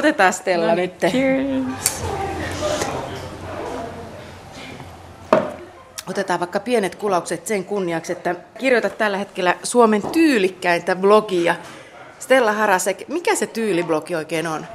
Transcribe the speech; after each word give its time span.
otetaan 0.00 0.32
Stella 0.32 0.66
no, 0.66 0.74
nyt. 0.74 0.98
Cheers. 0.98 2.04
Otetaan 6.06 6.40
vaikka 6.40 6.60
pienet 6.60 6.94
kulaukset 6.94 7.46
sen 7.46 7.64
kunniaksi, 7.64 8.12
että 8.12 8.34
kirjoitat 8.58 8.98
tällä 8.98 9.16
hetkellä 9.16 9.54
Suomen 9.62 10.02
tyylikkäintä 10.02 10.96
blogia. 10.96 11.54
Stella 12.18 12.52
Harasek, 12.52 13.08
mikä 13.08 13.34
se 13.34 13.46
tyyliblogi 13.46 14.14
oikein 14.14 14.46
on? 14.46 14.66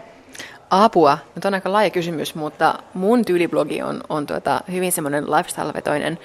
Apua. 0.70 1.18
Nyt 1.36 1.46
on 1.46 1.54
aika 1.54 1.72
laaja 1.72 1.90
kysymys, 1.90 2.36
mutta 2.36 2.80
mun 2.94 3.26
tyyliblogi 3.26 3.82
on, 3.82 4.02
on 4.10 4.28
tuota, 4.28 4.62
hyvin 4.72 4.92
semmoinen 4.92 5.24
lifestyle-vetoinen 5.32 6.20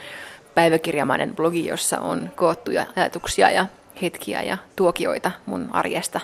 päiväkirjamainen 0.54 1.36
blogi, 1.36 1.66
jossa 1.66 1.98
on 1.98 2.30
koottuja 2.36 2.86
ajatuksia 2.96 3.50
ja 3.50 3.66
hetkiä 4.02 4.42
ja 4.42 4.58
tuokioita 4.76 5.30
mun 5.46 5.68
arjesta 5.72 6.20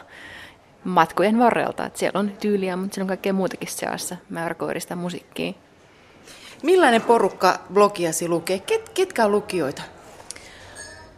matkojen 0.87 1.39
varrelta. 1.39 1.87
Et 1.87 1.97
siellä 1.97 2.21
on 2.21 2.31
tyyliä, 2.41 2.77
mutta 2.77 2.95
siellä 2.95 3.05
on 3.05 3.09
kaikkea 3.09 3.33
muutakin 3.33 3.69
seassa, 3.69 4.17
mäyräkoirista 4.31 4.97
musiikkiin. 4.97 5.55
Millainen 6.63 7.03
porukka 7.03 7.59
blogiasi 7.73 8.29
lukee? 8.29 8.59
Ket, 8.59 8.89
ketkä 8.89 9.25
on 9.25 9.33
lukijoita? 9.33 9.83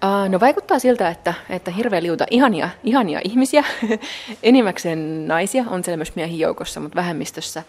Uh, 0.05 0.29
no 0.29 0.41
vaikuttaa 0.41 0.79
siltä, 0.79 1.09
että, 1.09 1.35
että 1.51 1.71
hirveä 1.71 2.03
liuta 2.03 2.27
ihania, 2.31 2.69
ihania 2.85 3.21
ihmisiä, 3.25 3.65
enimmäkseen 4.43 5.29
naisia, 5.29 5.65
on 5.71 5.85
siellä 5.85 5.97
myös 5.97 6.17
miehiä 6.17 6.47
joukossa, 6.47 6.81
mutta 6.81 6.97
vähemmistössä. 6.97 7.63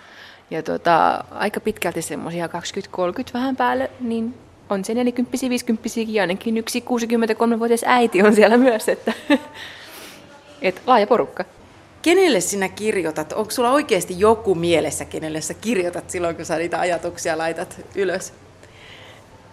Ja 0.52 0.64
tuota, 0.64 1.24
aika 1.32 1.60
pitkälti 1.60 2.02
semmoisia 2.02 2.48
20-30 2.48 2.50
vähän 3.34 3.56
päälle, 3.56 3.92
niin 4.00 4.34
on 4.70 4.86
se 4.86 4.94
40 4.94 5.50
50 5.50 5.90
ja 6.08 6.24
ainakin 6.24 6.58
yksi 6.58 6.80
63-vuotias 6.80 7.84
äiti 7.86 8.24
on 8.24 8.36
siellä 8.36 8.58
myös, 8.58 8.90
että 8.90 9.14
et 10.62 10.82
laaja 10.88 11.08
porukka. 11.08 11.46
Kenelle 12.02 12.42
sinä 12.42 12.70
kirjoitat? 12.70 13.34
Onko 13.34 13.52
sulla 13.52 13.72
oikeasti 13.72 14.20
joku 14.20 14.56
mielessä, 14.56 15.06
kenelle 15.06 15.42
sä 15.42 15.54
kirjoitat 15.54 16.10
silloin, 16.10 16.36
kun 16.36 16.46
sä 16.46 16.58
niitä 16.58 16.80
ajatuksia 16.80 17.38
laitat 17.38 17.82
ylös? 17.96 18.34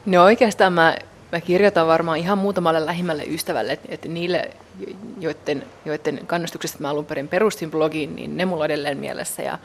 No 0.07 0.25
oikeastaan 0.25 0.73
mä, 0.73 0.97
mä 1.33 1.41
kirjoitan 1.41 1.87
varmaan 1.87 2.19
ihan 2.19 2.39
muutamalle 2.39 2.87
lähimmälle 2.87 3.25
ystävälle, 3.25 3.79
että, 3.89 4.09
niille, 4.09 4.51
joiden, 5.21 5.63
joiden 5.85 6.21
kannustuksesta 6.27 6.79
mä 6.81 6.91
alun 6.91 7.05
perin 7.05 7.29
perustin 7.29 7.71
blogiin, 7.71 8.17
niin 8.17 8.37
ne 8.37 8.45
mulla 8.45 8.65
on 8.65 8.71
edelleen 8.71 8.99
mielessä. 8.99 9.43
Ja, 9.43 9.59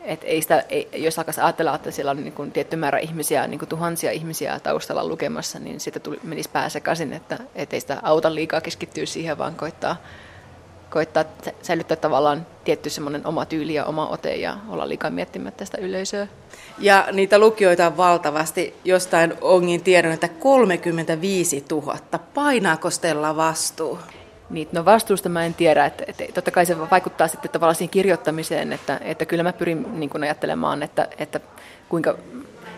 et 0.00 0.20
ei 0.24 0.42
sitä, 0.42 0.64
ei, 0.68 0.88
jos 0.94 1.18
alkaisi 1.18 1.40
ajatella, 1.40 1.74
että 1.74 1.90
siellä 1.90 2.10
on 2.10 2.16
niin 2.16 2.32
kuin 2.32 2.52
tietty 2.52 2.76
määrä 2.76 2.98
ihmisiä, 2.98 3.46
niin 3.46 3.58
kuin 3.58 3.68
tuhansia 3.68 4.10
ihmisiä 4.10 4.60
taustalla 4.60 5.08
lukemassa, 5.08 5.58
niin 5.58 5.80
sitä 5.80 6.00
tuli, 6.00 6.20
menisi 6.22 6.50
pää 6.52 6.68
sekaisin, 6.68 7.12
että 7.12 7.38
et 7.54 7.72
ei 7.72 7.80
sitä 7.80 7.98
auta 8.02 8.34
liikaa 8.34 8.60
keskittyä 8.60 9.06
siihen, 9.06 9.38
vaan 9.38 9.54
koittaa, 9.54 9.96
koittaa 10.90 11.24
säilyttää 11.62 11.96
tavallaan 11.96 12.46
tietty 12.64 12.90
semmoinen 12.90 13.26
oma 13.26 13.46
tyyli 13.46 13.74
ja 13.74 13.84
oma 13.84 14.08
ote 14.08 14.36
ja 14.36 14.56
olla 14.68 14.88
liikaa 14.88 15.10
miettimättä 15.10 15.64
sitä 15.64 15.78
yleisöä. 15.78 16.26
Ja 16.78 17.08
niitä 17.12 17.38
lukijoita 17.38 17.86
on 17.86 17.96
valtavasti. 17.96 18.74
Jostain 18.84 19.34
ongin 19.40 19.82
tiedon, 19.82 20.12
että 20.12 20.28
35 20.28 21.64
000. 21.70 21.98
Painaako 22.34 22.90
Stella 22.90 23.36
vastuu? 23.36 23.98
Niin, 24.50 24.68
no 24.72 24.84
vastuusta 24.84 25.28
mä 25.28 25.44
en 25.44 25.54
tiedä, 25.54 25.84
että, 25.84 26.04
että 26.06 26.24
totta 26.34 26.50
kai 26.50 26.66
se 26.66 26.90
vaikuttaa 26.90 27.28
sitten 27.28 27.50
tavallaan 27.50 27.74
siihen 27.74 27.90
kirjoittamiseen, 27.90 28.72
että, 28.72 29.00
että 29.04 29.26
kyllä 29.26 29.42
mä 29.42 29.52
pyrin 29.52 30.00
niin 30.00 30.10
kuin 30.10 30.22
ajattelemaan, 30.22 30.82
että, 30.82 31.08
että 31.18 31.40
kuinka 31.88 32.14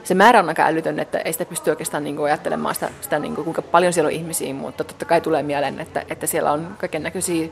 se 0.05 0.15
määrä 0.15 0.39
on 0.39 0.49
aika 0.49 0.67
älytön, 0.67 0.99
että 0.99 1.19
ei 1.19 1.33
sitä 1.33 1.45
pysty 1.45 1.71
oikeastaan 1.71 2.05
niin 2.05 2.17
kuin 2.17 2.27
ajattelemaan 2.27 2.75
sitä, 2.75 2.91
sitä 3.01 3.19
niin 3.19 3.35
kuin, 3.35 3.45
kuinka 3.45 3.63
paljon 3.63 3.93
siellä 3.93 4.07
on 4.07 4.13
ihmisiä, 4.13 4.55
mutta 4.55 4.85
totta 4.85 5.05
kai 5.05 5.21
tulee 5.21 5.43
mieleen, 5.43 5.81
että, 5.81 6.05
että 6.11 6.27
siellä 6.27 6.53
on 6.53 6.77
kaiken 6.79 7.03
näköisiä 7.03 7.49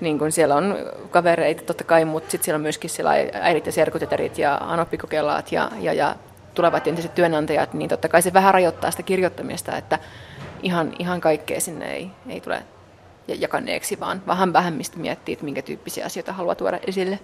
niin 0.00 0.18
kuin 0.18 0.32
siellä 0.32 0.54
on 0.54 0.76
kavereita 1.10 1.62
totta 1.62 1.84
kai, 1.84 2.04
mutta 2.04 2.30
sitten 2.30 2.44
siellä 2.44 2.56
on 2.56 2.62
myöskin 2.62 2.90
siellä 2.90 3.10
äidit 3.32 3.66
ja 3.66 3.72
serkuteterit 3.72 4.38
ja 4.38 4.58
anoppikokelaat 4.60 5.52
ja, 5.52 5.70
ja, 5.80 5.92
ja 5.92 6.16
tulevat 6.54 6.86
entiset 6.86 7.14
työnantajat, 7.14 7.74
niin 7.74 7.88
totta 7.88 8.08
kai 8.08 8.22
se 8.22 8.32
vähän 8.32 8.54
rajoittaa 8.54 8.90
sitä 8.90 9.02
kirjoittamista, 9.02 9.76
että 9.76 9.98
ihan, 10.62 10.92
ihan 10.98 11.20
kaikkea 11.20 11.60
sinne 11.60 11.94
ei, 11.94 12.10
ei 12.28 12.40
tule 12.40 12.62
jakaneeksi, 13.28 14.00
vaan 14.00 14.22
vähän 14.26 14.52
vähemmistä 14.52 14.98
miettii, 14.98 15.32
että 15.32 15.44
minkä 15.44 15.62
tyyppisiä 15.62 16.06
asioita 16.06 16.32
haluaa 16.32 16.54
tuoda 16.54 16.80
esille. 16.86 17.18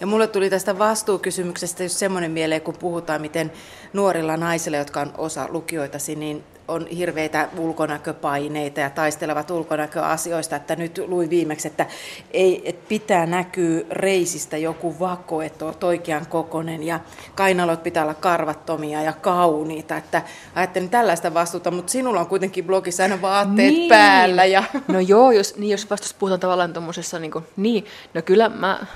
Ja 0.00 0.06
mulle 0.06 0.26
tuli 0.26 0.50
tästä 0.50 0.78
vastuukysymyksestä 0.78 1.82
just 1.82 1.96
semmoinen 1.96 2.30
mieleen, 2.30 2.60
kun 2.60 2.74
puhutaan, 2.78 3.20
miten 3.20 3.52
nuorilla 3.92 4.36
naisilla, 4.36 4.76
jotka 4.76 5.00
on 5.00 5.14
osa 5.18 5.46
lukioitasi, 5.50 6.14
niin 6.16 6.44
on 6.68 6.86
hirveitä 6.86 7.48
ulkonäköpaineita 7.58 8.80
ja 8.80 8.90
taistelevat 8.90 9.50
ulkonäköasioista, 9.50 10.56
että 10.56 10.76
nyt 10.76 11.00
luin 11.06 11.30
viimeksi, 11.30 11.68
että, 11.68 11.86
ei, 12.30 12.62
että 12.68 12.88
pitää 12.88 13.26
näkyä 13.26 13.80
reisistä 13.90 14.56
joku 14.56 14.98
vako, 15.00 15.42
että 15.42 15.64
on 15.64 15.74
oikean 15.82 16.26
kokonen 16.26 16.82
ja 16.82 17.00
kainalot 17.34 17.82
pitää 17.82 18.02
olla 18.02 18.14
karvattomia 18.14 19.02
ja 19.02 19.12
kauniita, 19.12 19.96
että 19.96 20.22
ajattelin 20.54 20.90
tällaista 20.90 21.34
vastuuta, 21.34 21.70
mutta 21.70 21.92
sinulla 21.92 22.20
on 22.20 22.26
kuitenkin 22.26 22.64
blogissa 22.64 23.02
aina 23.02 23.22
vaatteet 23.22 23.74
niin. 23.74 23.88
päällä. 23.88 24.44
Ja... 24.44 24.64
No 24.88 25.00
joo, 25.00 25.30
jos, 25.30 25.56
niin 25.56 25.70
jos 25.70 25.90
vastus 25.90 26.14
puhutaan 26.14 26.40
tavallaan 26.40 26.72
tuommoisessa, 26.72 27.18
niin, 27.18 27.32
niin, 27.56 27.84
no 28.14 28.22
kyllä 28.22 28.48
mä, 28.48 28.86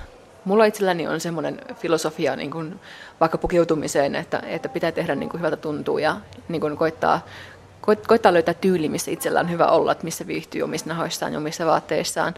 mulla 0.44 0.64
itselläni 0.64 1.08
on 1.08 1.20
semmoinen 1.20 1.60
filosofia 1.74 2.36
niin 2.36 2.50
kuin 2.50 2.80
vaikka 3.20 3.38
pukeutumiseen, 3.38 4.14
että, 4.14 4.42
että 4.46 4.68
pitää 4.68 4.92
tehdä 4.92 5.14
niin 5.14 5.28
kuin 5.28 5.38
hyvältä 5.38 5.56
tuntuu 5.56 5.98
ja 5.98 6.16
niin 6.48 6.60
kuin 6.60 6.76
koittaa 6.76 7.20
koittaa 8.06 8.32
löytää 8.32 8.54
tyyli, 8.54 8.88
missä 8.88 9.10
itsellä 9.10 9.40
on 9.40 9.50
hyvä 9.50 9.66
olla, 9.66 9.92
että 9.92 10.04
missä 10.04 10.26
viihtyy 10.26 10.62
omissa 10.62 10.88
nahoissaan 10.88 11.32
ja 11.32 11.38
omissa 11.38 11.66
vaatteissaan. 11.66 12.34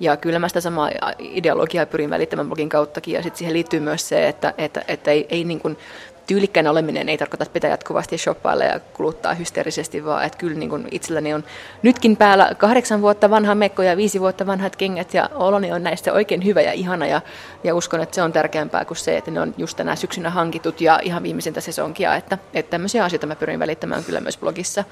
Ja 0.00 0.16
kyllä 0.16 0.38
mä 0.38 0.48
sitä 0.48 0.60
samaa 0.60 0.90
ideologiaa 1.18 1.86
pyrin 1.86 2.10
välittämään 2.10 2.46
blogin 2.46 2.68
kauttakin, 2.68 3.14
ja 3.14 3.22
sitten 3.22 3.38
siihen 3.38 3.54
liittyy 3.54 3.80
myös 3.80 4.08
se, 4.08 4.28
että, 4.28 4.54
että, 4.58 4.84
että 4.88 5.10
ei, 5.10 5.26
ei 5.28 5.44
niin 5.44 5.60
kuin 5.60 5.78
tyylikkäin 6.26 6.68
oleminen 6.68 7.08
ei 7.08 7.18
tarkoita, 7.18 7.42
että 7.42 7.52
pitää 7.52 7.70
jatkuvasti 7.70 8.18
shoppailla 8.18 8.64
ja 8.64 8.80
kuluttaa 8.80 9.34
hysteerisesti, 9.34 10.04
vaan 10.04 10.24
että 10.24 10.38
kyllä 10.38 10.58
niin 10.58 10.70
kuin 10.70 10.88
itselläni 10.90 11.34
on 11.34 11.44
nytkin 11.82 12.16
päällä 12.16 12.50
kahdeksan 12.58 13.02
vuotta 13.02 13.30
vanha 13.30 13.54
mekko 13.54 13.82
ja 13.82 13.96
viisi 13.96 14.20
vuotta 14.20 14.46
vanhat 14.46 14.76
kengät 14.76 15.14
ja 15.14 15.30
oloni 15.34 15.72
on 15.72 15.82
näistä 15.82 16.12
oikein 16.12 16.44
hyvä 16.44 16.60
ja 16.60 16.72
ihana 16.72 17.06
ja, 17.06 17.20
ja 17.64 17.74
uskon, 17.74 18.00
että 18.00 18.14
se 18.14 18.22
on 18.22 18.32
tärkeämpää 18.32 18.84
kuin 18.84 18.96
se, 18.96 19.16
että 19.16 19.30
ne 19.30 19.40
on 19.40 19.54
just 19.58 19.76
tänä 19.76 19.96
syksynä 19.96 20.30
hankitut 20.30 20.80
ja 20.80 21.00
ihan 21.02 21.22
viimeisintä 21.22 21.60
sesonkia, 21.60 22.16
että, 22.16 22.38
että 22.54 22.70
tämmöisiä 22.70 23.04
asioita 23.04 23.26
mä 23.26 23.36
pyrin 23.36 23.58
välittämään 23.58 24.04
kyllä 24.04 24.20
myös 24.20 24.38
blogissa 24.38 24.84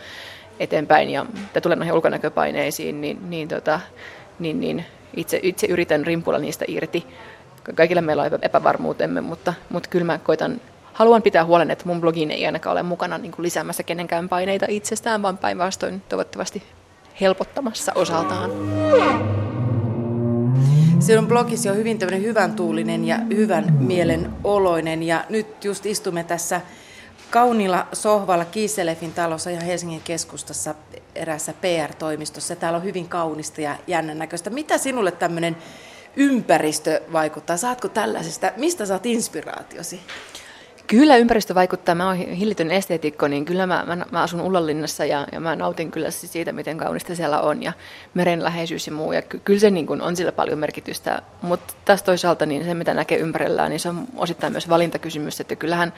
eteenpäin 0.61 1.11
ja 1.11 1.25
mitä 1.25 1.61
tulee 1.61 1.77
noihin 1.77 1.95
ulkonäköpaineisiin, 1.95 3.01
niin, 3.01 3.31
niin, 3.31 3.49
tota, 3.49 3.81
niin, 4.39 4.61
niin 4.61 4.85
itse, 5.17 5.41
itse 5.43 5.67
yritän 5.67 6.07
rimpulla 6.07 6.39
niistä 6.39 6.65
irti. 6.69 7.07
Kaikilla 7.75 8.03
meillä 8.03 8.23
on 8.23 8.39
epävarmuutemme, 8.43 9.21
mutta, 9.21 9.55
mutta 9.71 9.89
kyllä 9.91 10.05
mä 10.05 10.19
koitan 10.19 10.61
haluan 10.95 11.23
pitää 11.23 11.45
huolen, 11.45 11.71
että 11.71 11.85
mun 11.87 12.01
blogin 12.01 12.31
ei 12.31 12.47
ainakaan 12.47 12.73
ole 12.73 12.83
mukana 12.83 13.19
niin 13.19 13.33
kuin 13.33 13.43
lisäämässä 13.43 13.83
kenenkään 13.83 14.29
paineita 14.29 14.67
itsestään, 14.69 15.23
vaan 15.23 15.39
päinvastoin 15.39 16.03
toivottavasti 16.09 16.63
helpottamassa 17.21 17.93
osaltaan. 17.95 18.51
Sinun 21.01 21.29
blogisi 21.29 21.69
on 21.69 21.77
hyvin 21.77 21.99
hyvän 22.23 22.53
tuulinen 22.53 23.05
ja 23.05 23.19
hyvän 23.37 23.77
mielen 23.79 24.31
oloinen 24.45 25.03
ja 25.03 25.25
nyt 25.29 25.65
just 25.65 25.87
istumme 25.87 26.25
tässä 26.25 26.61
kauniilla 27.31 27.87
sohvalla 27.93 28.45
Kiiselefin 28.45 29.13
talossa 29.13 29.51
ja 29.51 29.61
Helsingin 29.61 30.01
keskustassa 30.05 30.75
erässä 31.15 31.55
PR-toimistossa. 31.61 32.57
Täällä 32.57 32.77
on 32.77 32.85
hyvin 32.85 33.09
kaunista 33.09 33.61
ja 33.61 33.77
jännän 33.87 34.19
näköistä. 34.19 34.51
Mitä 34.51 34.79
sinulle 34.79 35.13
tämmöinen 35.13 35.57
ympäristö 36.17 37.01
vaikuttaa? 37.13 37.57
Saatko 37.57 37.89
tällaisesta, 37.89 38.53
mistä 38.57 38.87
saat 38.87 39.07
inspiraatiosi? 39.07 40.01
Kyllä 40.87 41.17
ympäristö 41.17 41.55
vaikuttaa. 41.55 41.95
Mä 41.95 42.07
oon 42.07 42.17
hillitön 42.17 42.71
esteetikko, 42.71 43.29
niin 43.29 43.45
kyllä 43.45 43.67
mä, 43.67 43.85
mä, 43.87 44.07
mä 44.11 44.23
asun 44.23 44.41
Ullanlinnassa 44.41 45.05
ja, 45.05 45.27
ja 45.33 45.41
mä 45.41 45.57
nautin 45.57 45.91
kyllä 45.91 46.11
siitä, 46.11 46.53
miten 46.53 46.79
kaunista 46.79 47.15
siellä 47.15 47.41
on 47.41 47.63
ja 47.63 47.73
meren 48.15 48.45
läheisyys 48.45 48.87
ja 48.87 48.93
muu. 48.93 49.13
Ja 49.13 49.23
ky, 49.23 49.41
kyllä 49.45 49.61
se 49.61 49.71
niin 49.71 49.87
kun 49.87 50.03
on 50.03 50.17
sillä 50.17 50.33
paljon 50.33 50.59
merkitystä, 50.59 51.23
mutta 51.43 51.75
taas 51.85 52.03
toisaalta 52.03 52.47
niin 52.47 52.65
se, 52.65 52.75
mitä 52.75 52.95
näkee 52.95 53.19
ympärillään, 53.19 53.71
niin 53.71 53.81
se 53.81 53.89
on 53.89 54.07
osittain 54.17 54.53
myös 54.53 54.69
valintakysymys, 54.69 55.41
että 55.41 55.57
kyllähän 55.57 55.93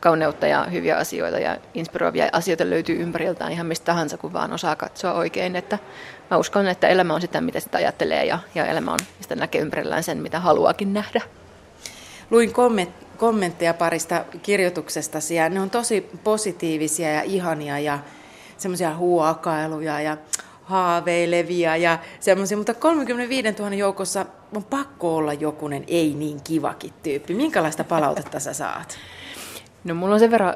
kauneutta 0.00 0.46
ja 0.46 0.64
hyviä 0.64 0.96
asioita 0.96 1.38
ja 1.38 1.56
inspiroivia 1.74 2.28
asioita 2.32 2.70
löytyy 2.70 3.02
ympäriltään 3.02 3.52
ihan 3.52 3.66
mistä 3.66 3.84
tahansa, 3.84 4.18
kun 4.18 4.32
vaan 4.32 4.52
osaa 4.52 4.76
katsoa 4.76 5.12
oikein. 5.12 5.56
Että 5.56 5.78
mä 6.30 6.36
uskon, 6.36 6.66
että 6.68 6.88
elämä 6.88 7.14
on 7.14 7.20
sitä, 7.20 7.40
mitä 7.40 7.60
sitä 7.60 7.78
ajattelee 7.78 8.24
ja, 8.24 8.38
ja 8.54 8.66
elämä 8.66 8.92
on 8.92 8.98
sitä 9.20 9.36
näkee 9.36 9.60
ympärillään 9.60 10.02
sen, 10.02 10.18
mitä 10.18 10.40
haluaakin 10.40 10.92
nähdä. 10.92 11.20
Luin 12.30 12.52
komment, 12.52 13.09
kommentteja 13.20 13.74
parista 13.74 14.24
kirjoituksestasi 14.42 15.34
ja 15.34 15.48
ne 15.48 15.60
on 15.60 15.70
tosi 15.70 16.10
positiivisia 16.24 17.12
ja 17.12 17.22
ihania 17.22 17.78
ja 17.78 17.98
semmoisia 18.56 18.96
huokailuja 18.96 20.00
ja 20.00 20.16
haaveilevia 20.64 21.76
ja 21.76 21.98
semmoisia, 22.20 22.56
mutta 22.56 22.74
35 22.74 23.52
000 23.58 23.74
joukossa 23.74 24.26
on 24.56 24.64
pakko 24.64 25.16
olla 25.16 25.32
jokunen 25.32 25.84
ei 25.88 26.14
niin 26.14 26.40
kivakin 26.44 26.92
tyyppi. 27.02 27.34
Minkälaista 27.34 27.84
palautetta 27.84 28.40
sä 28.40 28.52
saat? 28.52 28.98
No 29.84 29.94
mulla 29.94 30.14
on 30.14 30.20
sen 30.20 30.30
verran 30.30 30.54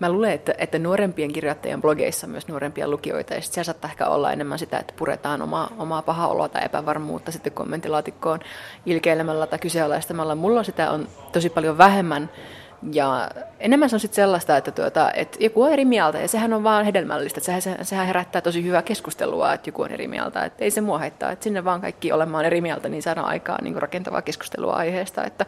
mä 0.00 0.12
luulen, 0.12 0.32
että, 0.32 0.54
että 0.58 0.78
nuorempien 0.78 1.32
kirjoittajien 1.32 1.82
blogeissa 1.82 2.26
myös 2.26 2.48
nuorempia 2.48 2.88
lukijoita, 2.88 3.34
ja 3.34 3.40
siellä 3.40 3.64
saattaa 3.64 3.90
ehkä 3.90 4.06
olla 4.06 4.32
enemmän 4.32 4.58
sitä, 4.58 4.78
että 4.78 4.94
puretaan 4.96 5.42
omaa, 5.42 5.70
omaa 5.78 6.02
paha 6.02 6.28
oloa 6.28 6.48
tai 6.48 6.64
epävarmuutta 6.64 7.32
sitten 7.32 7.52
kommenttilaatikkoon 7.52 8.40
ilkeilemällä 8.86 9.46
tai 9.46 9.58
kyseenalaistamalla. 9.58 10.34
Mulla 10.34 10.62
sitä 10.62 10.90
on 10.90 11.08
tosi 11.32 11.50
paljon 11.50 11.78
vähemmän, 11.78 12.30
ja 12.92 13.30
enemmän 13.60 13.90
se 13.90 13.96
on 13.96 14.00
sitten 14.00 14.16
sellaista, 14.16 14.56
että, 14.56 14.70
tuota, 14.70 15.12
että 15.12 15.36
joku 15.40 15.62
on 15.62 15.72
eri 15.72 15.84
mieltä, 15.84 16.18
ja 16.18 16.28
sehän 16.28 16.52
on 16.52 16.64
vaan 16.64 16.84
hedelmällistä. 16.84 17.40
Että 17.40 17.60
sehän, 17.60 17.84
sehän 17.86 18.06
herättää 18.06 18.42
tosi 18.42 18.64
hyvää 18.64 18.82
keskustelua, 18.82 19.52
että 19.52 19.68
joku 19.68 19.82
on 19.82 19.92
eri 19.92 20.08
mieltä. 20.08 20.44
Että 20.44 20.64
ei 20.64 20.70
se 20.70 20.80
mua 20.80 20.98
haittaa, 20.98 21.30
että 21.30 21.44
sinne 21.44 21.64
vaan 21.64 21.80
kaikki 21.80 22.12
olemaan 22.12 22.44
eri 22.44 22.60
mieltä, 22.60 22.88
niin 22.88 23.02
saadaan 23.02 23.26
aikaan 23.26 23.64
niin 23.64 23.82
rakentavaa 23.82 24.22
keskustelua 24.22 24.72
aiheesta. 24.72 25.24
Että 25.24 25.46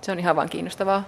se 0.00 0.12
on 0.12 0.18
ihan 0.18 0.36
vaan 0.36 0.48
kiinnostavaa. 0.48 1.04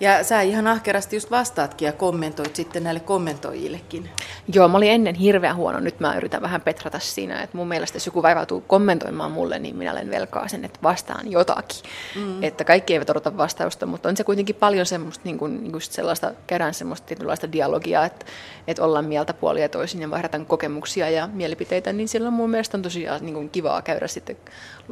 Ja 0.00 0.24
sä 0.24 0.40
ihan 0.40 0.66
ahkerasti 0.66 1.16
just 1.16 1.30
vastaatkin 1.30 1.86
ja 1.86 1.92
kommentoit 1.92 2.56
sitten 2.56 2.84
näille 2.84 3.00
kommentoijillekin. 3.00 4.10
Joo, 4.52 4.68
mä 4.68 4.76
olin 4.76 4.90
ennen 4.90 5.14
hirveän 5.14 5.56
huono. 5.56 5.80
Nyt 5.80 6.00
mä 6.00 6.16
yritän 6.16 6.42
vähän 6.42 6.60
petrata 6.60 6.98
siinä, 6.98 7.42
että 7.42 7.56
mun 7.56 7.68
mielestä 7.68 7.96
jos 7.96 8.06
joku 8.06 8.22
vaivautuu 8.22 8.60
kommentoimaan 8.60 9.32
mulle, 9.32 9.58
niin 9.58 9.76
minä 9.76 9.92
olen 9.92 10.10
velkaa 10.10 10.48
sen, 10.48 10.64
että 10.64 10.78
vastaan 10.82 11.30
jotakin. 11.30 11.82
Mm. 12.16 12.42
Että 12.42 12.64
kaikki 12.64 12.92
eivät 12.92 13.10
odota 13.10 13.36
vastausta, 13.36 13.86
mutta 13.86 14.08
on 14.08 14.16
se 14.16 14.24
kuitenkin 14.24 14.56
paljon 14.56 14.86
semmoista, 14.86 15.24
niin 15.24 15.38
kuin, 15.38 15.62
niin 15.62 15.72
kuin 15.72 15.82
sellaista, 15.82 16.32
käydään 16.46 16.74
semmoista 16.74 17.06
tietynlaista 17.06 17.52
dialogia, 17.52 18.04
että, 18.04 18.26
että 18.66 18.84
ollaan 18.84 19.04
mieltä 19.04 19.34
puolia 19.34 19.68
toisin 19.68 20.00
ja 20.00 20.10
vaihdetaan 20.10 20.46
kokemuksia 20.46 21.10
ja 21.10 21.28
mielipiteitä, 21.32 21.92
niin 21.92 22.08
silloin 22.08 22.34
mun 22.34 22.50
mielestä 22.50 22.76
on 22.76 22.82
tosiaan 22.82 23.20
niin 23.22 23.34
kuin 23.34 23.50
kivaa 23.50 23.82
käydä 23.82 24.08
sitten 24.08 24.36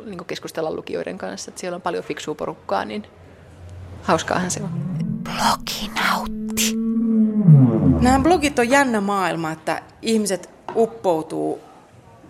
niin 0.05 0.19
kuin 0.19 0.27
keskustella 0.27 0.73
lukijoiden 0.73 1.19
kanssa. 1.19 1.51
Että 1.51 1.61
siellä 1.61 1.77
on 1.77 1.83
paljon 1.83 2.05
fiksua 2.05 2.35
porukkaa, 2.35 2.85
niin 2.85 3.07
hauskaahan 4.03 4.51
se 4.51 4.63
on. 4.63 4.71
Bloginautti. 5.25 6.77
Nämä 8.01 8.19
blogit 8.19 8.59
on 8.59 8.71
jännä 8.71 9.01
maailma, 9.01 9.53
että 9.53 9.83
ihmiset 10.03 10.51
uppoutuu 10.77 11.61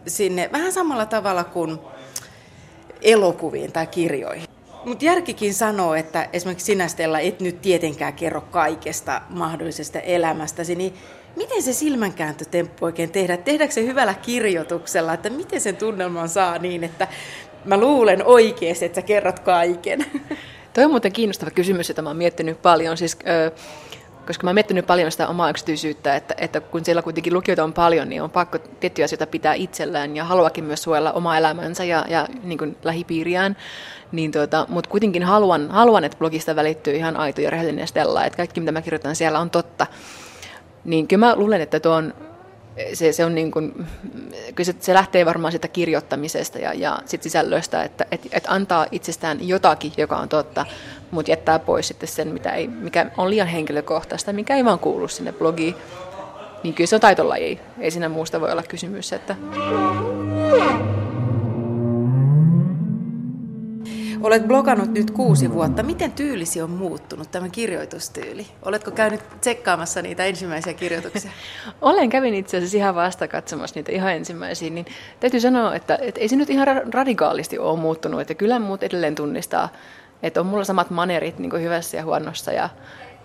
sinne 0.06 0.50
vähän 0.52 0.72
samalla 0.72 1.06
tavalla 1.06 1.44
kuin 1.44 1.78
elokuviin 3.02 3.72
tai 3.72 3.86
kirjoihin. 3.86 4.48
Mutta 4.84 5.04
järkikin 5.04 5.54
sanoo, 5.54 5.94
että 5.94 6.28
esimerkiksi 6.32 6.66
sinä 6.66 6.88
Stella 6.88 7.18
et 7.18 7.40
nyt 7.40 7.62
tietenkään 7.62 8.12
kerro 8.12 8.40
kaikesta 8.40 9.22
mahdollisesta 9.28 10.00
elämästäsi, 10.00 10.74
niin 10.74 10.94
miten 11.36 11.62
se 11.62 11.72
silmänkääntötemppu 11.72 12.84
oikein 12.84 13.10
tehdä? 13.10 13.36
Tehdäänkö 13.36 13.74
se 13.74 13.86
hyvällä 13.86 14.14
kirjoituksella, 14.14 15.14
että 15.14 15.30
miten 15.30 15.60
sen 15.60 15.76
tunnelman 15.76 16.28
saa 16.28 16.58
niin, 16.58 16.84
että 16.84 17.08
mä 17.64 17.76
luulen 17.80 18.26
oikeasti, 18.26 18.84
että 18.84 19.00
sä 19.00 19.06
kerrot 19.06 19.38
kaiken? 19.38 20.06
Toi 20.74 20.84
on 20.84 20.90
muuten 20.90 21.12
kiinnostava 21.12 21.50
kysymys, 21.50 21.88
jota 21.88 22.02
mä 22.02 22.08
oon 22.08 22.16
miettinyt 22.16 22.62
paljon. 22.62 22.96
Siis, 22.96 23.16
ö, 23.28 23.50
koska 24.26 24.44
mä 24.44 24.48
oon 24.50 24.54
miettinyt 24.54 24.86
paljon 24.86 25.12
sitä 25.12 25.28
omaa 25.28 25.50
yksityisyyttä, 25.50 26.16
että, 26.16 26.34
että 26.38 26.60
kun 26.60 26.84
siellä 26.84 27.02
kuitenkin 27.02 27.34
lukijoita 27.34 27.64
on 27.64 27.72
paljon, 27.72 28.08
niin 28.08 28.22
on 28.22 28.30
pakko 28.30 28.58
tiettyjä 28.58 29.04
asioita 29.04 29.26
pitää 29.26 29.54
itsellään 29.54 30.16
ja 30.16 30.24
haluakin 30.24 30.64
myös 30.64 30.82
suojella 30.82 31.12
omaa 31.12 31.38
elämänsä 31.38 31.84
ja, 31.84 32.04
ja 32.08 32.28
niin 32.42 32.58
kuin 32.58 32.76
lähipiiriään. 32.84 33.56
Niin 34.12 34.32
tuota, 34.32 34.66
mutta 34.68 34.90
kuitenkin 34.90 35.22
haluan, 35.22 35.70
haluan, 35.70 36.04
että 36.04 36.18
blogista 36.18 36.56
välittyy 36.56 36.94
ihan 36.94 37.16
aito 37.16 37.40
ja 37.40 37.50
rehellinen 37.50 37.88
Stella, 37.88 38.24
että 38.24 38.36
kaikki 38.36 38.60
mitä 38.60 38.72
mä 38.72 38.82
kirjoitan 38.82 39.16
siellä 39.16 39.40
on 39.40 39.50
totta. 39.50 39.86
Niin 40.84 41.08
kyllä 41.08 41.26
mä 41.26 41.36
luulen, 41.36 41.60
että 41.60 41.80
tuo 41.80 41.92
on 41.92 42.14
se, 42.94 43.12
se, 43.12 43.24
on 43.24 43.34
niin 43.34 43.50
kuin, 43.50 43.86
kyllä 44.54 44.64
se, 44.64 44.74
se 44.80 44.94
lähtee 44.94 45.26
varmaan 45.26 45.52
sitä 45.52 45.68
kirjoittamisesta 45.68 46.58
ja, 46.58 46.74
ja 46.74 46.98
sit 47.06 47.22
sisällöstä, 47.22 47.82
että 47.82 48.06
et, 48.10 48.20
et 48.32 48.44
antaa 48.48 48.86
itsestään 48.92 49.48
jotakin, 49.48 49.92
joka 49.96 50.16
on 50.16 50.28
totta, 50.28 50.66
mutta 51.10 51.30
jättää 51.30 51.58
pois 51.58 51.88
sitten 51.88 52.08
sen, 52.08 52.28
mitä 52.28 52.50
ei, 52.50 52.68
mikä 52.68 53.10
on 53.16 53.30
liian 53.30 53.48
henkilökohtaista, 53.48 54.32
mikä 54.32 54.56
ei 54.56 54.64
vaan 54.64 54.78
kuulu 54.78 55.08
sinne 55.08 55.32
blogiin. 55.32 55.74
Niin 56.62 56.74
kyllä 56.74 56.88
se 56.88 56.94
on 56.94 57.00
taitolaji, 57.00 57.60
ei 57.80 57.90
siinä 57.90 58.08
muusta 58.08 58.40
voi 58.40 58.52
olla 58.52 58.62
kysymys. 58.62 59.12
Että... 59.12 59.36
Olet 64.22 64.46
blogannut 64.46 64.92
nyt 64.92 65.10
kuusi 65.10 65.52
vuotta. 65.52 65.82
Miten 65.82 66.12
tyylisi 66.12 66.62
on 66.62 66.70
muuttunut, 66.70 67.30
tämä 67.30 67.48
kirjoitustyyli? 67.48 68.46
Oletko 68.64 68.90
käynyt 68.90 69.20
tsekkaamassa 69.40 70.02
niitä 70.02 70.24
ensimmäisiä 70.24 70.74
kirjoituksia? 70.74 71.30
Olen, 71.80 72.10
kävin 72.10 72.34
itse 72.34 72.56
asiassa 72.56 72.76
ihan 72.76 72.94
vasta 72.94 73.28
katsomassa 73.28 73.76
niitä 73.76 73.92
ihan 73.92 74.12
ensimmäisiä, 74.12 74.70
niin 74.70 74.86
täytyy 75.20 75.40
sanoa, 75.40 75.74
että, 75.74 75.98
että 76.00 76.20
ei 76.20 76.28
se 76.28 76.36
nyt 76.36 76.50
ihan 76.50 76.66
radikaalisti 76.94 77.58
ole 77.58 77.78
muuttunut, 77.78 78.20
että 78.20 78.34
kyllä 78.34 78.58
muut 78.58 78.82
edelleen 78.82 79.14
tunnistaa, 79.14 79.68
että 80.22 80.40
on 80.40 80.46
mulla 80.46 80.64
samat 80.64 80.90
manerit 80.90 81.38
niin 81.38 81.62
hyvässä 81.62 81.96
ja 81.96 82.04
huonossa 82.04 82.52
ja 82.52 82.68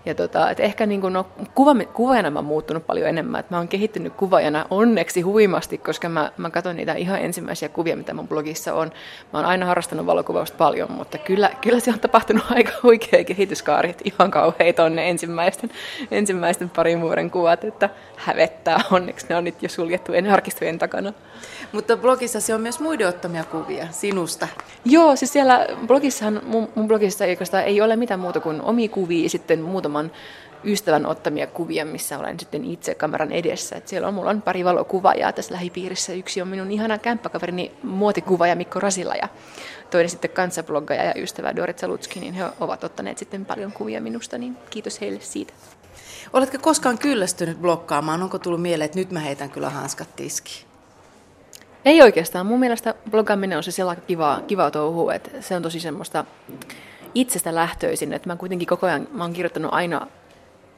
ja 0.07 0.15
tota, 0.15 0.51
et 0.51 0.59
ehkä 0.59 0.85
niin 0.85 1.01
kuin, 1.01 1.13
no, 1.13 1.27
kuva, 1.55 1.75
kuvaajana 1.93 2.31
mä 2.31 2.39
oon 2.39 2.45
muuttunut 2.45 2.87
paljon 2.87 3.09
enemmän. 3.09 3.39
Et 3.39 3.49
mä 3.49 3.57
oon 3.57 3.67
kehittynyt 3.67 4.13
kuvaajana 4.13 4.65
onneksi 4.69 5.21
huimasti, 5.21 5.77
koska 5.77 6.09
mä, 6.09 6.31
mä 6.37 6.49
katson 6.49 6.75
niitä 6.75 6.93
ihan 6.93 7.21
ensimmäisiä 7.21 7.69
kuvia, 7.69 7.97
mitä 7.97 8.13
mun 8.13 8.27
blogissa 8.27 8.73
on. 8.73 8.91
Mä 9.33 9.39
oon 9.39 9.45
aina 9.45 9.65
harrastanut 9.65 10.05
valokuvausta 10.05 10.57
paljon, 10.57 10.91
mutta 10.91 11.17
kyllä, 11.17 11.51
kyllä 11.61 11.79
se 11.79 11.91
on 11.91 11.99
tapahtunut 11.99 12.45
aika 12.55 12.71
huikea 12.83 13.23
kehityskaari. 13.23 13.89
Et 13.89 14.01
ihan 14.05 14.31
kauheita 14.31 14.83
on 14.83 14.95
ne 14.95 15.09
ensimmäisten, 15.09 15.69
ensimmäisten 16.11 16.69
parin 16.69 17.01
vuoden 17.01 17.31
kuvat, 17.31 17.63
että 17.63 17.89
hävettää. 18.15 18.79
Onneksi 18.91 19.25
ne 19.29 19.35
on 19.35 19.43
nyt 19.43 19.63
jo 19.63 19.69
suljettu 19.69 20.13
en 20.13 20.31
arkistojen 20.31 20.79
takana. 20.79 21.13
Mutta 21.71 21.97
blogissa 21.97 22.39
se 22.39 22.55
on 22.55 22.61
myös 22.61 22.79
muiden 22.79 23.07
ottamia 23.07 23.43
kuvia 23.43 23.87
sinusta. 23.91 24.47
Joo, 24.85 25.15
siis 25.15 25.33
siellä 25.33 25.67
blogissahan, 25.87 26.41
mun, 26.45 26.69
mun 26.75 26.87
blogissa 26.87 27.25
ei, 27.25 27.37
ei 27.65 27.81
ole 27.81 27.95
mitään 27.95 28.19
muuta 28.19 28.39
kuin 28.39 28.61
omia 28.61 28.89
kuvia 28.89 29.29
sitten 29.29 29.61
muutaman 30.03 30.11
ystävän 30.63 31.05
ottamia 31.05 31.47
kuvia, 31.47 31.85
missä 31.85 32.19
olen 32.19 32.39
sitten 32.39 32.65
itse 32.65 32.95
kameran 32.95 33.31
edessä. 33.31 33.75
Et 33.75 33.87
siellä 33.87 34.07
on, 34.07 34.13
mulla 34.13 34.29
on 34.29 34.41
pari 34.41 34.65
valokuvaajaa 34.65 35.33
tässä 35.33 35.53
lähipiirissä. 35.53 36.13
Yksi 36.13 36.41
on 36.41 36.47
minun 36.47 36.71
ihana 36.71 36.97
kämppäkaverini 36.97 37.71
muotikuvaaja 37.83 38.55
Mikko 38.55 38.79
Rasila 38.79 39.15
ja 39.15 39.27
toinen 39.89 40.09
sitten 40.09 40.29
kanssabloggaja 40.29 41.03
ja 41.03 41.13
ystävä 41.15 41.55
Dorit 41.55 41.79
Salutski, 41.79 42.19
niin 42.19 42.33
he 42.33 42.43
ovat 42.59 42.83
ottaneet 42.83 43.17
sitten 43.17 43.45
paljon 43.45 43.71
kuvia 43.71 44.01
minusta, 44.01 44.37
niin 44.37 44.57
kiitos 44.69 45.01
heille 45.01 45.19
siitä. 45.19 45.53
Oletko 46.33 46.57
koskaan 46.61 46.97
kyllästynyt 46.97 47.61
blokkaamaan? 47.61 48.23
Onko 48.23 48.39
tullut 48.39 48.61
mieleen, 48.61 48.85
että 48.85 48.99
nyt 48.99 49.11
mä 49.11 49.19
heitän 49.19 49.49
kyllä 49.49 49.69
hanskat 49.69 50.15
tiskiin? 50.15 50.67
Ei 51.85 52.01
oikeastaan. 52.01 52.45
Mun 52.45 52.59
mielestä 52.59 52.95
blogaaminen 53.11 53.57
on 53.57 53.63
se 53.63 53.71
sellainen 53.71 54.05
kiva, 54.07 54.41
kiva 54.47 54.71
touhu, 54.71 55.09
että 55.09 55.41
se 55.41 55.55
on 55.55 55.61
tosi 55.61 55.79
semmoista 55.79 56.25
itsestä 57.15 57.55
lähtöisin. 57.55 58.13
Että 58.13 58.29
mä 58.29 58.35
kuitenkin 58.35 58.67
koko 58.67 58.87
ajan 58.87 59.07
mä 59.11 59.23
oon 59.23 59.33
kirjoittanut 59.33 59.73
aina 59.73 60.07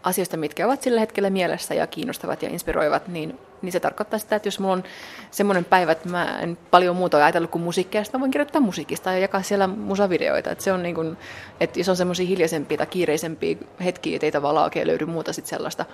asioista, 0.03 0.37
mitkä 0.37 0.65
ovat 0.65 0.81
sillä 0.81 0.99
hetkellä 0.99 1.29
mielessä 1.29 1.73
ja 1.73 1.87
kiinnostavat 1.87 2.43
ja 2.43 2.49
inspiroivat, 2.49 3.07
niin, 3.07 3.39
niin 3.61 3.71
se 3.71 3.79
tarkoittaa 3.79 4.19
sitä, 4.19 4.35
että 4.35 4.47
jos 4.47 4.59
mulla 4.59 4.73
on 4.73 4.83
semmoinen 5.31 5.65
päivä, 5.65 5.91
että 5.91 6.09
mä 6.09 6.39
en 6.39 6.57
paljon 6.71 6.95
muuta 6.95 7.17
ajatellut 7.17 7.51
kuin 7.51 7.61
musiikkia, 7.61 8.03
mä 8.13 8.19
voin 8.19 8.31
kirjoittaa 8.31 8.61
musiikista 8.61 9.11
ja 9.11 9.19
jakaa 9.19 9.41
siellä 9.41 9.67
musavideoita. 9.67 10.51
Että 10.51 10.63
se 10.63 10.73
on 10.73 10.83
niin 10.83 10.95
kuin, 10.95 11.17
että 11.59 11.79
jos 11.79 11.89
on 11.89 11.97
semmoisia 11.97 12.27
hiljaisempia 12.27 12.77
tai 12.77 12.87
kiireisempiä 12.87 13.57
hetkiä, 13.83 14.15
että 14.15 14.25
ei 14.25 14.31
tavallaan 14.31 14.63
oikein 14.63 14.87
löydy 14.87 15.05
muuta 15.05 15.33
sitten 15.33 15.49
sellaista 15.49 15.85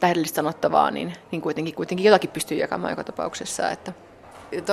tähdellistä 0.00 0.36
sanottavaa, 0.36 0.90
niin, 0.90 1.12
niin 1.30 1.42
kuitenkin, 1.42 1.74
kuitenkin 1.74 2.06
jotakin 2.06 2.30
pystyy 2.30 2.58
jakamaan 2.58 2.92
joka 2.92 3.04
tapauksessa. 3.04 3.70
Että. 3.70 3.92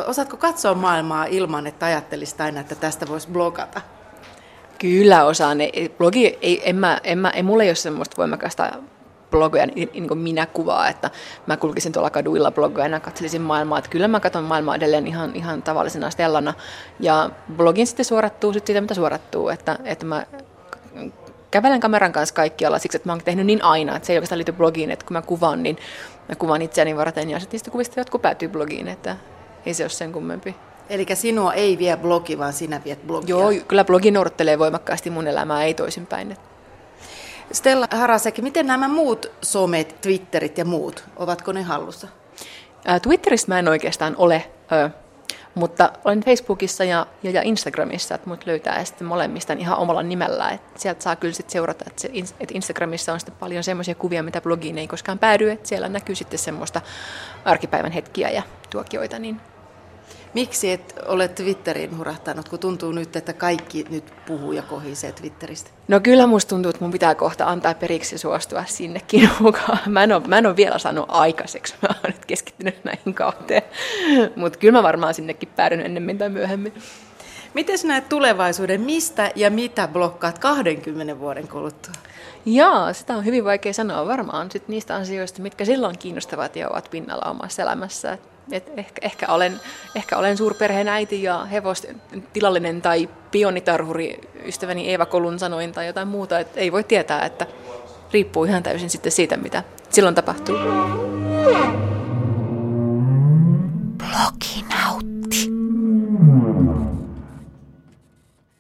Osaatko 0.08 0.38
katsoa 0.38 0.74
maailmaa 0.74 1.26
ilman, 1.26 1.68
että 1.68 1.86
ajattelisit 1.86 2.42
aina, 2.42 2.60
että 2.60 2.76
tästä 2.76 3.08
voisi 3.08 3.28
blogata? 3.28 3.82
Kyllä 4.80 5.26
osaan. 5.26 5.58
Blogi, 5.98 6.38
ei, 6.42 6.70
en 6.70 6.76
mä, 6.76 7.00
en 7.04 7.18
mä, 7.18 7.30
ei 7.30 7.44
mulla 7.44 7.64
ei 7.64 7.70
ole 7.70 7.76
semmoista 7.76 8.18
voimakasta 8.18 8.72
blogoja, 9.32 9.66
niin, 9.66 9.90
niin 9.94 10.08
kuin 10.08 10.18
minä 10.18 10.46
kuvaa, 10.46 10.90
että 10.90 11.12
mä 11.48 11.58
kulkisin 11.58 11.92
tuolla 11.92 12.10
kaduilla 12.10 12.52
blogojana, 12.52 13.00
katselisin 13.00 13.42
maailmaa, 13.42 13.78
että 13.78 13.90
kyllä 13.90 14.08
mä 14.08 14.20
katson 14.20 14.44
maailmaa 14.44 14.76
edelleen 14.76 15.08
ihan, 15.08 15.36
ihan 15.36 15.62
tavallisena 15.62 16.10
Stellana, 16.10 16.54
ja 17.00 17.30
blogin 17.56 17.88
sitten 17.88 18.06
suorattuu 18.06 18.54
sitten 18.54 18.68
siitä, 18.68 18.82
mitä 18.82 18.94
suorattuu, 18.94 19.50
että, 19.50 19.80
että 19.84 20.06
mä 20.06 20.26
kävelen 21.52 21.80
kameran 21.80 22.12
kanssa 22.12 22.36
kaikkialla 22.36 22.80
siksi, 22.80 22.96
että 22.96 23.10
mä 23.10 23.14
oon 23.14 23.22
tehnyt 23.26 23.46
niin 23.46 23.64
aina, 23.64 23.96
että 23.96 24.08
se 24.08 24.14
ei 24.14 24.18
oikeastaan 24.18 24.38
liity 24.38 24.52
blogiin, 24.52 24.92
että 24.92 25.06
kun 25.06 25.14
mä 25.14 25.22
kuvaan, 25.22 25.64
niin 25.64 25.78
mä 26.30 26.36
kuvaan 26.36 26.62
itseäni 26.62 26.98
varten 26.98 27.30
ja 27.30 27.40
sitten 27.40 27.56
niistä 27.56 27.72
kuvista 27.72 28.00
jotkut 28.00 28.22
päätyy 28.22 28.50
blogiin, 28.50 28.88
että 28.88 29.16
ei 29.66 29.74
se 29.74 29.84
ole 29.84 29.90
sen 29.90 30.12
kummempi. 30.12 30.56
Eli 30.90 31.06
sinua 31.14 31.54
ei 31.54 31.78
vie 31.78 31.98
blogi, 31.98 32.38
vaan 32.38 32.54
sinä 32.54 32.82
viet 32.86 33.08
blogia. 33.08 33.30
Joo, 33.30 33.52
kyllä 33.68 33.84
blogi 33.84 34.12
noudattelee 34.12 34.60
voimakkaasti 34.60 35.10
mun 35.10 35.28
elämää, 35.28 35.64
ei 35.64 35.74
toisinpäin. 35.74 36.38
Stella 37.52 37.88
Harasek, 37.92 38.38
miten 38.38 38.68
nämä 38.68 38.88
muut 38.88 39.32
somet, 39.42 40.02
Twitterit 40.02 40.58
ja 40.58 40.66
muut, 40.66 41.04
ovatko 41.16 41.52
ne 41.52 41.62
hallussa? 41.62 42.08
Twitteristä 43.02 43.52
mä 43.52 43.60
en 43.60 43.68
oikeastaan 43.68 44.16
ole, 44.18 44.46
mutta 45.56 45.92
olen 46.06 46.22
Facebookissa 46.22 46.84
ja, 46.84 47.08
ja, 47.24 47.32
ja 47.32 47.42
Instagramissa, 47.42 48.16
että 48.16 48.30
mut 48.30 48.46
löytää 48.46 48.84
sitten 48.86 49.08
molemmista 49.08 49.54
ihan 49.54 49.78
omalla 49.78 50.04
nimellä. 50.04 50.50
Et 50.50 50.62
sieltä 50.76 51.04
saa 51.04 51.16
kyllä 51.16 51.34
sitten 51.34 51.52
seurata, 51.52 51.86
että, 51.88 52.02
se, 52.02 52.10
että 52.40 52.54
Instagramissa 52.54 53.14
on 53.14 53.20
sitten 53.20 53.36
paljon 53.40 53.64
semmoisia 53.64 53.96
kuvia, 53.96 54.24
mitä 54.24 54.42
blogiin 54.42 54.78
ei 54.78 54.88
koskaan 54.88 55.20
päädy, 55.20 55.50
että 55.50 55.70
siellä 55.70 55.90
näkyy 55.90 56.16
sitten 56.16 56.40
semmoista 56.40 56.82
arkipäivän 57.46 57.92
hetkiä 57.92 58.30
ja 58.30 58.44
tuokioita, 58.70 59.20
niin 59.20 59.42
Miksi 60.34 60.72
et 60.72 60.96
ole 61.06 61.28
Twitteriin 61.28 61.98
hurahtanut, 61.98 62.50
kun 62.50 62.60
tuntuu 62.60 62.92
nyt, 62.92 63.16
että 63.16 63.34
kaikki 63.34 63.86
nyt 63.90 64.14
puhuu 64.26 64.52
ja 64.52 64.62
kohisee 64.62 65.12
Twitteristä? 65.12 65.70
No 65.88 66.00
kyllä 66.00 66.28
musta 66.28 66.50
tuntuu, 66.50 66.70
että 66.70 66.84
mun 66.84 66.92
pitää 66.92 67.16
kohta 67.16 67.46
antaa 67.46 67.74
periksi 67.74 68.18
suostua 68.18 68.66
sinnekin 68.66 69.30
mukaan. 69.40 69.80
Mä 69.88 70.04
en 70.04 70.12
ole, 70.12 70.24
mä 70.28 70.38
en 70.38 70.46
ole 70.46 70.56
vielä 70.56 70.80
saanut 70.80 71.06
aikaiseksi, 71.08 71.76
mä 71.82 71.90
oon 71.90 72.14
nyt 72.14 72.26
keskittynyt 72.26 72.84
näihin 72.84 73.14
kahteen. 73.14 73.64
Mutta 74.36 74.60
kyllä 74.60 74.78
mä 74.78 74.84
varmaan 74.84 75.14
sinnekin 75.14 75.50
päädyn 75.56 75.82
ennemmin 75.82 76.18
tai 76.18 76.30
myöhemmin. 76.30 76.74
Miten 77.54 77.80
näet 77.84 78.10
tulevaisuuden, 78.10 78.82
mistä 78.82 79.32
ja 79.36 79.52
mitä 79.52 79.88
blokkaat 79.88 80.40
20 80.40 81.20
vuoden 81.20 81.48
kuluttua? 81.48 81.94
Jaa, 82.46 82.94
sitä 82.94 83.16
on 83.16 83.26
hyvin 83.26 83.46
vaikea 83.46 83.74
sanoa 83.74 84.08
varmaan 84.08 84.52
sit 84.52 84.68
niistä 84.68 84.96
asioista, 84.96 85.42
mitkä 85.42 85.66
silloin 85.66 85.98
kiinnostavat 85.98 86.56
ja 86.56 86.70
ovat 86.70 86.88
pinnalla 86.92 87.32
omassa 87.32 87.62
elämässä. 87.62 88.18
Et 88.52 88.72
ehkä, 88.78 89.00
ehkä, 89.02 89.26
olen, 89.30 89.60
ehkä 89.96 90.18
olen 90.18 90.38
suurperheen 90.38 90.88
äiti 90.88 91.24
ja 91.24 91.46
hevosten 91.46 92.02
tilallinen 92.34 92.82
tai 92.82 93.10
pionitarhuri 93.32 94.22
ystäväni 94.46 94.90
Eeva 94.90 95.06
Kolun 95.06 95.40
sanoin 95.40 95.72
tai 95.72 95.88
jotain 95.88 96.08
muuta. 96.08 96.40
Et 96.40 96.58
ei 96.58 96.72
voi 96.72 96.84
tietää, 96.84 97.26
että 97.26 97.48
riippuu 98.14 98.44
ihan 98.44 98.64
täysin 98.64 98.90
sitten 98.90 99.12
siitä, 99.12 99.38
mitä 99.38 99.64
silloin 99.90 100.16
tapahtuu. 100.16 100.58
Blogi. 103.98 104.57